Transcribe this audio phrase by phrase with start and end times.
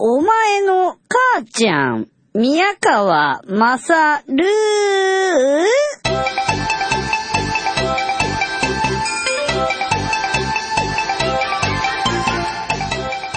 [0.00, 4.44] お前の母ちゃん、宮川まさる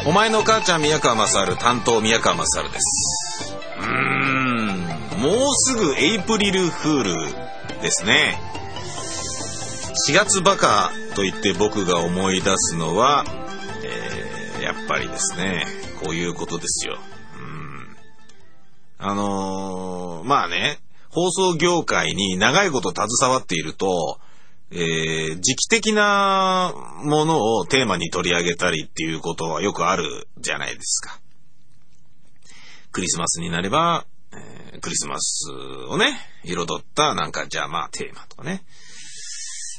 [0.06, 3.58] お前の母ちゃん宮川勝担当宮川勝です。
[3.80, 4.86] うん。
[5.20, 8.40] もうすぐエイプリルフールですね。
[10.08, 13.26] 4月バカと言って僕が思い出すのは、
[14.74, 15.66] やっぱりですね
[16.04, 16.98] こういうことですよ
[17.40, 17.98] うん
[18.98, 24.20] あのーまあね放送業界に長いこと携わっていると
[24.72, 31.20] えー時期的なものをテーマに取り上げたりっていうことはよくあるじゃないですか。
[32.94, 35.50] クリスマスになれば、えークリスマス
[35.90, 38.64] をね、彩ったなんかじゃあまあテーマとかね。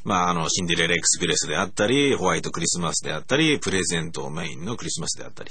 [0.04, 5.50] まああの、シンデレラエクスプレスであったり、ホワイトクリスマスであったり、プレゼントメインのクリスマスであったり。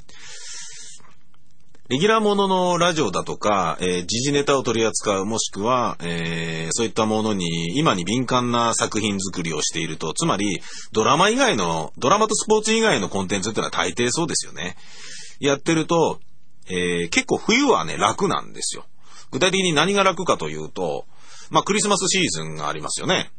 [1.91, 10.61] レギュラーもののラジオだとか、えー時事ネタを取り扱う、もしくは、えーそういったものに、今に敏感な作品作りをしていると、つまり、
[10.93, 14.77] ドラマ以外の、ドラマとスポーツ以外のコンテンツっていうのは大抵そうですよね。
[15.41, 16.21] やってると、
[16.69, 18.85] えー結構冬はね、楽なんですよ。
[19.31, 21.05] 具体的に何が楽かというと、
[21.49, 23.31] まあ、クリスマスシーズンがありますよね。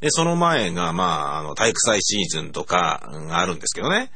[0.00, 4.10] で、その前が、まあ、あの、体育祭シーズンとか、うんあるんですけどね。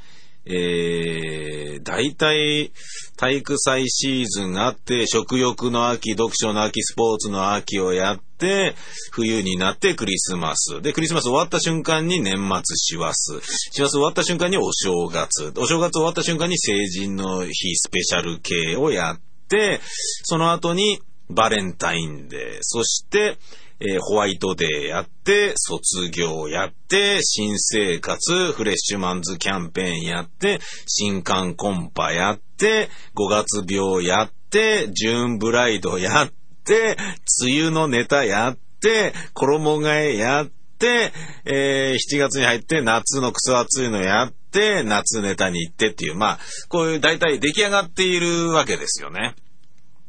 [0.46, 2.70] えー、大体、
[3.16, 8.74] 体育祭シーズンがあって、食欲の秋、読書の秋、スポーツの秋をやって、
[9.10, 10.82] 冬になってクリスマス。
[10.82, 13.40] で、クリスマス終わった瞬間に年末師走。
[13.42, 15.52] 師走終わった瞬間にお正月。
[15.56, 19.80] お正月終わった瞬間に成人の日スペシャル系をやって、
[20.24, 23.38] その後にバレンタインデー、そして、
[23.80, 36.32] えーホワイトデーやって、卒業やって、新生活、フレッシュマンズキャンペーンやって、新刊コンパやって、5月病やって、ジューンブライドやっ
[36.64, 36.96] て、
[37.42, 40.46] 梅雨のネタやって、衣替えやっ
[40.78, 41.12] て、
[41.44, 49.34] えー7月に入って夏のクソ暑いのやって、夏ネタに行ってっていう、まあ、こういう大体出来上がっているわけですよね。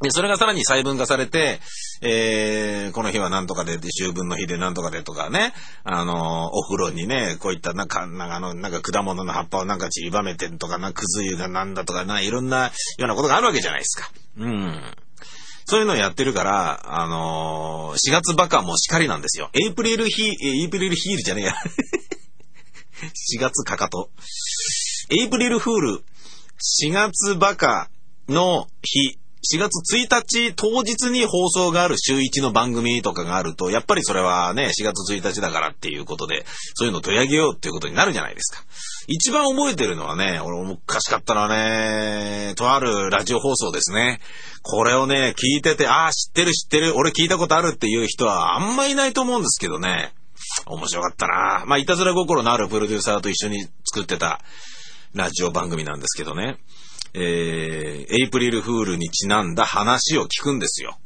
[0.02, 1.60] で、それがさらに細分化されて、
[2.02, 14.12] えー、この日は何とかで、秋分の日で何とかでとかね、あの、お風呂にね、こういったなんか、なんかあの、なんか果物の葉っぱをなんか散りばめてとか、なくず湯がなんだとかな、いろんなようなことがあるわけじゃないですか。
[14.38, 14.96] うん。
[15.66, 19.50] そういうのをやってるから、あのー4月バカもしかりなんですよ。
[19.54, 21.54] エイプリルヒー、エイプリルヒールじゃねえや。
[23.38, 24.10] 4月かかと。
[25.10, 26.04] エイプリルフール、
[26.84, 27.90] 4月バカ
[28.28, 29.18] の日、
[29.54, 38.64] 4月1日当日に放送がある週1の番組とかがあると、やっぱりそれはね、4月1日だからっていうことで、そういうのを取り上げようっていうことになるじゃないですか。
[39.08, 44.20] 一番覚えてるのはね、俺昔かったのはね、とあるラジオ放送ですね。
[44.64, 50.14] これをね、聞いてて、ああ、知ってる知ってる、俺聞いたことあるっていう人はあんまいないと思うんですけどね。
[50.66, 54.42] 面白かったなまあ、いたずら心のあるプロデューサーと一緒に作ってた
[55.14, 56.58] ラジオ番組なんですけどね。
[57.18, 60.98] えー、エイプリルフールにちなんだ話を聞くんですよ。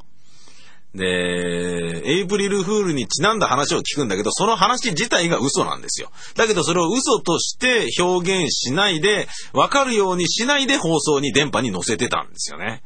[0.92, 6.10] で、エイプリルフールにちなんだ話を聞くんだけど、その話自体が嘘なんですよ。
[6.34, 12.82] だけどそれを嘘として表現しないで、わかるようにしないで放送に電波に乗せてたんですよね。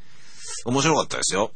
[0.67, 1.53] 面白かったですよ。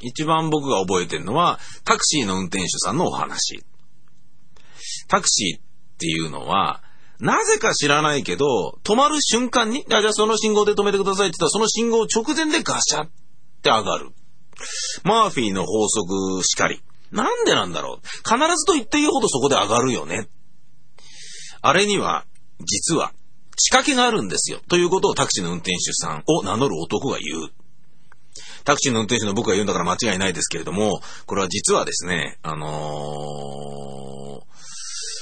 [0.00, 3.62] 一番僕が覚えてるのは、タクシーの運転手さんのお話。
[5.08, 5.62] タクシーっ
[5.98, 6.82] ていうのは、
[7.20, 13.10] なぜか知らないけど、止まる瞬間に、あじゃあその信号で止めてくださいって言ったら、その信号直前でガシャっ
[13.62, 14.10] て上がる。
[15.02, 16.80] マーフィーの法則しかり。
[17.10, 20.28] なんでなんだろう必ずと言っていいほどそこで上がるよね。
[21.60, 22.24] あれには、
[22.60, 23.12] 実は、
[23.56, 24.60] 仕掛けがあるんですよ。
[24.68, 27.50] ということをタクシーの運転手さんを名乗る男が言う。
[28.64, 34.57] タクシーの運転手の僕が言うんだから間違いないですけれども、これは実はですね、あのー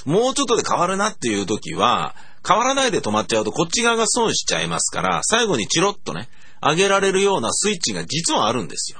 [0.07, 2.15] もうちょっとで変わるなっていう時は、
[2.47, 6.29] 変わらないで止まっちゃうとこっち側が損しちゃいますから、最後にチロッとね、
[6.61, 8.99] 上げられるようなスイッチが実はあるんですよ。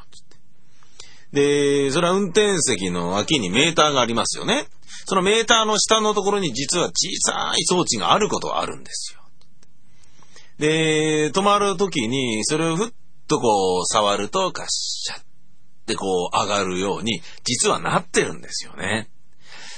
[1.32, 4.68] で、それは運転席の脇にメーターがありますよね。
[5.06, 9.22] そのメーターの下のところに実は小さい装置があることはあるんですよ。
[10.60, 12.94] で、止まる時に、それをふっ
[13.30, 15.24] とこう触るとガッシャっ
[15.86, 19.10] てこう上がるように、実はなってるんですよね。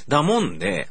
[0.07, 0.89] だもんで、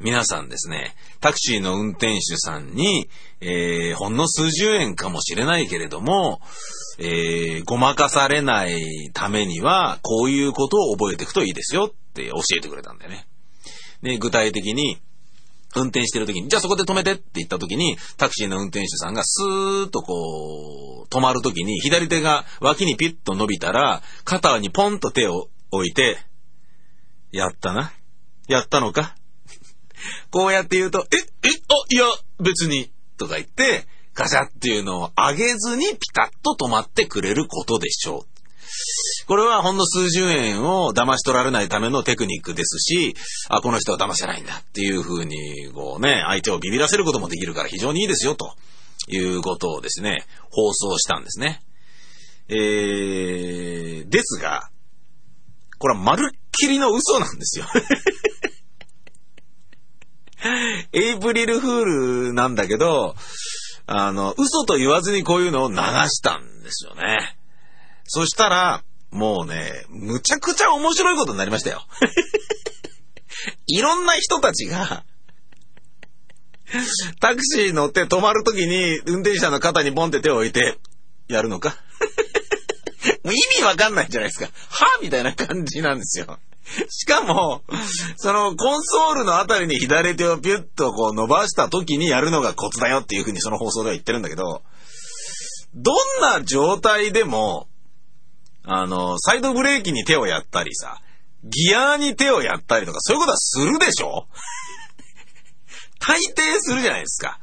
[0.00, 3.10] 皆さんですね、タクシーの運転手さんに、
[3.42, 6.40] えー、ほんの数十円かもしれないけれども、
[6.98, 13.26] えー、ごまかされないためには、こういうことを覚えていくといいですよって教えてくれたんだよね。
[14.02, 14.98] で、具体的に、
[15.76, 26.18] 運転してる時に、じゃあそこで止めてって言った時に、タクシーの運転手さんがスーッとこう、止まる時に、左手が脇にピッと伸びたら、肩にポンと手を置いて、
[27.32, 27.92] やったな。
[28.48, 29.14] やったのか？
[30.30, 32.06] こうやって言うと、え、え、あ、いや、
[32.40, 38.30] 別に、とか言って、ガシャっていうのを上げずにピタッと止まってくれることでしょう。
[39.26, 43.14] これはほんの数十円を騙し取られないためのテクニックですし、
[43.48, 48.54] あ、この人は騙せないんだっていう風に、こうね、相手をビビらせることもできるから非常にいいですよ、と
[49.08, 51.62] いうことをですね、放送したんですね。
[52.48, 54.70] えー、ですが、
[55.78, 57.66] これはまるっきりの嘘なんですよ。
[60.92, 61.84] エイプリルフー
[62.28, 63.14] ルなんだけど、
[63.86, 67.36] あの、嘘と言わずにこういうのを流したんですよね。
[68.04, 71.84] そしたら、もうね、むちゃくちゃ面白いことになりましたよ。
[73.66, 75.04] いろんな人たちが、
[77.20, 80.78] タクシー乗って止まるときに運転手の肩にボンって手を置いて、
[81.28, 81.76] やるのか？
[83.24, 84.46] もう意味わかんないじゃないですか。
[84.68, 86.38] はみたいな感じなんですよ。
[86.88, 87.62] しかも、
[88.16, 94.62] そのコンソールのあたりに左手をピュッとこう伸ばした時にやるのがコツだよっていうふうにその放送では言ってるんだけど、
[95.74, 97.68] どんな状態でも、
[98.64, 101.00] あの、サイドブレーキに手をやったりさ、
[101.44, 104.26] ギアに手をやったりとか、そういうことはするでしょ？
[105.98, 107.40] 大抵するじゃないですか。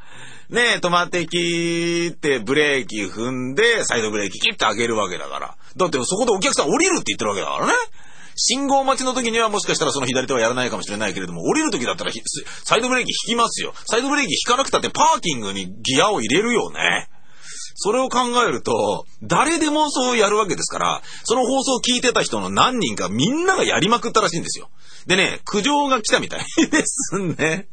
[0.49, 5.57] ねえ、止まってきってブレーキ踏んで、サイドブレーキキッと上げるわけだから。
[5.75, 7.73] だってそこでお客さん降りるって言ってるわけだからね。
[8.37, 12.11] 信号待ちの時にはもしかしたらその左手はやらないかもしれないけれども、降りる時だったら
[12.63, 13.73] サイドブレーキ引きますよ。
[13.85, 17.09] サイドブレーキ引かなくたってパーキングにギアを入れるよね。
[17.79, 24.69] それを考えると、誰でもそうやるわけですから、その放送を聞いてた人の何人かみんながやりまくったらしいんですよ。
[25.05, 27.67] でね、苦情が来たみたい ですね。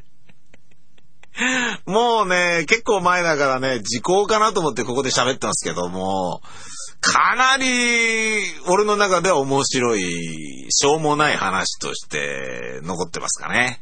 [1.87, 6.43] もうね、結構前だからね、時効かなと思ってここで喋ってますけども、
[7.12, 13.80] かなり俺の中では面白い、しょうもない話として残ってますかね。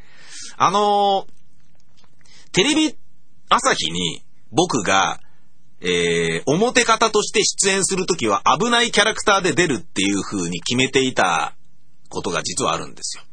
[0.56, 1.26] あの、
[2.52, 2.96] テレビ
[3.48, 5.20] 朝日に僕が
[5.84, 11.54] えー、表方として出演するときは危ないキャラクターで出るっていう風に決めていた
[12.08, 13.24] ことが実はあるんですよ。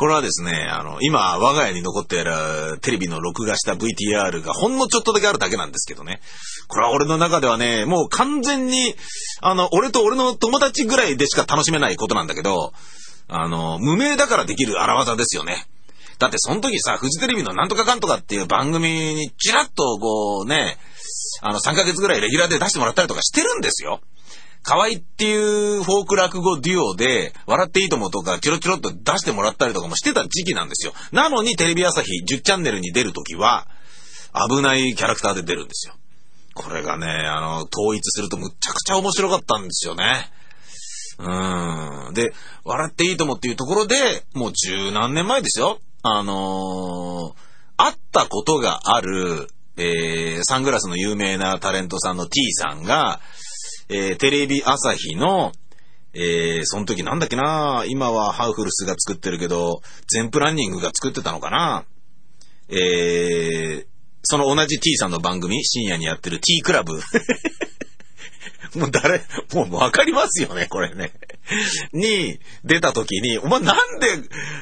[0.00, 6.22] これはですね、あの、今、我が家に残っているテレビの録画した VTR がほんのちょっとだけあるだけなんですけどね。
[6.68, 8.94] これは俺の中ではね、もう完全に、
[9.42, 12.72] あの、俺と俺の友達ぐらいでしか楽しめないことなんだけど、
[13.28, 15.66] あの、無名だからできる荒技ですよね。
[16.18, 20.78] だってその時さ、フジテレビのなんとかかんとかっていう番組にちらっとこうね、
[21.42, 24.00] あの3ヶ月ぐらいレギュラーで出してもらったりとかしてるんですよ。
[24.62, 30.92] 河合っていうフォーク落語デュオで、笑っていいともとか、チロチロっと出してもらったりとかもしてた時期なんですよ。
[31.12, 33.66] なのにテレビ朝日10チャンネルに出るときは、
[34.48, 35.94] 危ないキャラクターで出るんですよ。
[36.54, 40.30] これがね、あの、統一するとむちゃくちゃ面白かったんですよね。
[41.18, 42.14] うん。
[42.14, 42.32] で、
[42.64, 45.80] 笑っていいともっていうところで、もう十何年前ですよ。
[46.02, 53.20] あのー、会ったことがある、えー、サングラスの有名なタレントさんの T さんが、
[53.92, 55.50] えー、テレビ朝日の、
[56.14, 61.84] えー、その時なんだっけな今はハウフルスが作ってるけど、全プランニングが作ってたのかな
[62.68, 63.86] えー、
[64.22, 67.00] その同じ T さんの番組、深夜にやってる T クラブ。
[68.78, 71.12] もう誰、もうわかりますよね、これね。
[71.92, 74.06] に出た時に、お前なんで、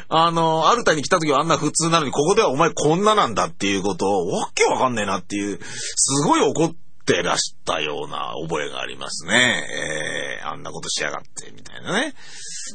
[0.08, 10.38] あの、アルタに来た時はあんな普通なのに、ここではお前こんななんだっていうことを、わけわかんねえなっていう、すごい怒ってらしたような覚えがありますね。
[10.40, 12.14] えー、あんなことしやがって、みたいなね。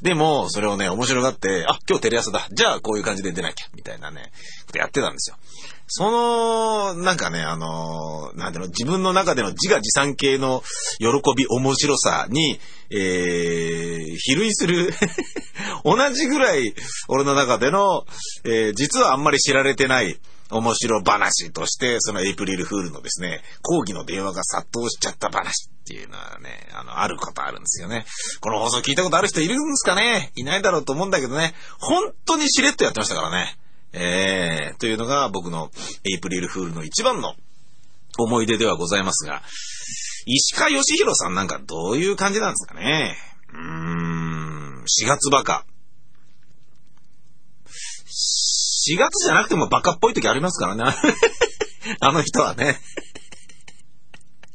[0.01, 2.47] でも、それをね、面白がって、あ、今日テレ朝だ。
[2.51, 4.31] じゃあこういう感じで出なきゃ、みたいなね、
[4.65, 5.37] ことやってたんですよ。
[5.87, 10.63] その、なんかね、あの、なんていうの、自分の中での自画自賛系の
[10.99, 12.59] 喜び、面白さに、
[12.89, 14.93] えー、比類する
[15.83, 16.73] 同じぐらい、
[17.07, 18.05] 俺の中での、
[18.43, 20.19] えー、実はあんまり知られてない、
[20.50, 28.05] 面白話として、そのエイプリルフールのですね、抗議の電話が殺到しちゃった話っていうのはね、あの、あることあるんですよね。
[28.39, 30.31] この放送聞いたことある人いるんですかね？
[30.35, 33.57] いないだろうと思うんだけどね、本当にしれっとやってましたからね。
[33.93, 35.69] えー、というのが僕の
[36.03, 37.35] エイプリルフールの一番の
[38.17, 39.41] 思い出ではございますが、
[40.25, 43.15] 石川義弘さんなんかどういう感じなんですかね？
[43.53, 45.65] うーん、4月バカ。
[48.91, 50.83] 4月じゃなくてもバカっぽい時ありますからね。
[51.99, 52.79] あの人はね。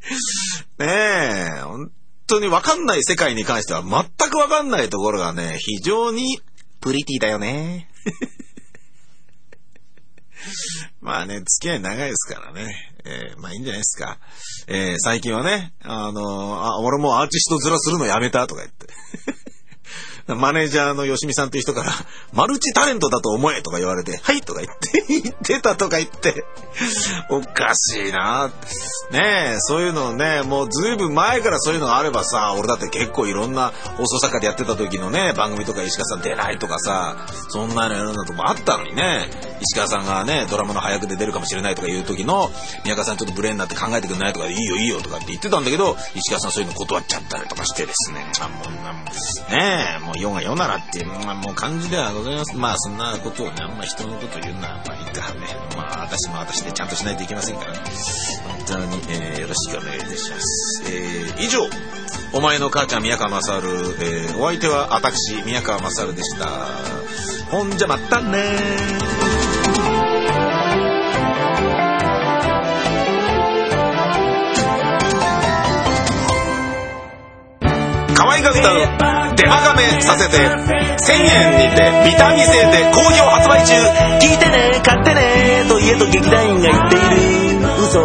[0.79, 1.91] ねえ、本
[2.27, 6.41] 当にわかんない世界に関しては全くわかんないところがね、非常に
[6.81, 7.91] プリティだよね。
[11.01, 12.95] まあね、付き合い長いですからね。
[13.05, 14.19] えーまあいいんじゃないですか。
[14.67, 18.88] えー最近はね、あのーあ、俺もアーティスト面するのやめたとか言って。
[20.35, 21.93] マネージャーの吉見さんという人から、
[22.33, 26.45] マルチタレントだと思えとか言われて、はいとか言って、 言ってたとか言って、
[27.31, 28.51] おかしいな。
[29.11, 37.17] ねえ、そういうのね、もうずいぶん前からそういうのがあればさ、俺だって結構いろんな放送作家でやってた時のね、番組とか石川さん出ないとかさ、
[37.49, 39.31] そんなのやるのともあったのにね、
[39.63, 42.51] 石川さんがね、ドラマの早くで出るかもしれないとかいう時の、
[42.85, 52.57] 宮川さんちょっとブレーになって考えてくんないとか、いいよいいよとかって言ってたんだけど、石川さんそういうの断っちゃったりとかしてですね、あもうなもうねえ、もう世が世ならっていう、まあ、もう感じではございます。
[52.57, 55.47] まあそんなことをね、あんま人のこと言うのは、まあいいかね。
[55.77, 57.81] まあ私も私でちゃんとしないといけませんからね。
[58.47, 60.83] 本当に、えーよろしくお願いいたします。
[60.87, 61.61] えー以上、
[62.33, 66.49] お前の母ちゃん宮川勝る、えーお相手は私、宮川勝でした。
[67.51, 68.39] ほんじゃまたね
[78.15, 78.73] 可愛が歌
[79.15, 83.75] うデマガメさせて1000円にてビタミン製で好評発売中
[84.19, 88.05] 聞いてね買ってねと家と劇団員が言っている嘘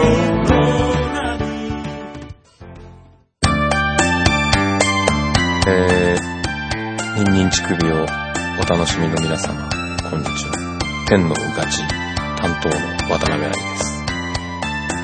[5.66, 9.68] えー、ニンニン乳首をお楽しみの皆様、
[10.08, 11.06] こんにちは。
[11.08, 11.82] 天のガチ
[12.38, 12.76] 担当の
[13.10, 14.04] 渡辺愛です。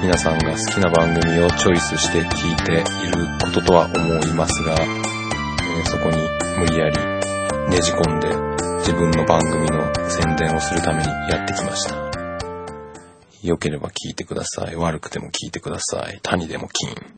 [0.04, 4.99] 皆さんが好きな番組をチョイスして聞いていることとは思いますが、
[7.80, 8.28] ねじ込んで
[8.80, 11.96] 自分の番組の宣伝をするためにやってきました。
[13.42, 14.76] 良ければ聞いてください。
[14.76, 16.20] 悪くても聞いてください。
[16.22, 16.94] 谷でも金。